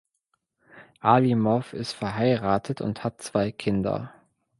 Alimow 1.01 1.73
ist 1.73 1.93
verheiratet 1.93 2.81
und 2.81 3.03
hat 3.03 3.21
zwei 3.21 3.51
Kinder. 3.51 4.11